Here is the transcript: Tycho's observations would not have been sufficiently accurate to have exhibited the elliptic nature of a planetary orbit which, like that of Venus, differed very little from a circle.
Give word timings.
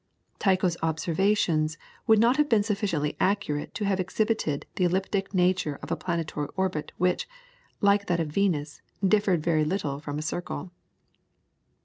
Tycho's 0.39 0.77
observations 0.81 1.77
would 2.07 2.17
not 2.17 2.37
have 2.37 2.49
been 2.49 2.63
sufficiently 2.63 3.15
accurate 3.19 3.71
to 3.75 3.85
have 3.85 3.99
exhibited 3.99 4.65
the 4.75 4.83
elliptic 4.83 5.31
nature 5.31 5.77
of 5.83 5.91
a 5.91 5.95
planetary 5.95 6.47
orbit 6.55 6.91
which, 6.97 7.29
like 7.81 8.07
that 8.07 8.19
of 8.19 8.29
Venus, 8.29 8.81
differed 9.07 9.43
very 9.43 9.63
little 9.63 9.99
from 9.99 10.17
a 10.17 10.23
circle. 10.23 10.71